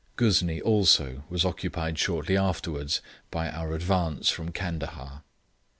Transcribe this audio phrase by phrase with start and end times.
[0.17, 5.21] Ghuznee also was occupied shortly afterwards by our advance from Candahar.